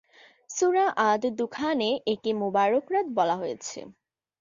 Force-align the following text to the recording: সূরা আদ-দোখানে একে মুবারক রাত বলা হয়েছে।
সূরা 0.49 0.85
আদ-দোখানে 1.09 1.89
একে 2.13 2.31
মুবারক 2.41 2.85
রাত 2.93 3.07
বলা 3.17 3.35
হয়েছে। 3.37 3.79